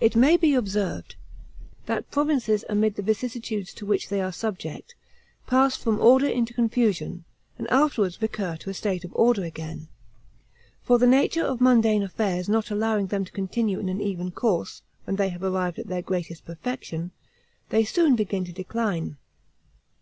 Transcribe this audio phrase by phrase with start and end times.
[0.00, 1.16] It may be observed,
[1.86, 4.94] that provinces amid the vicissitudes to which they are subject,
[5.46, 7.24] pass from order into confusion,
[7.56, 9.88] and afterward recur to a state of order again;
[10.82, 14.82] for the nature of mundane affairs not allowing them to continue in an even course,
[15.04, 17.10] when they have arrived at their greatest perfection,
[17.70, 19.16] they soon begin to decline.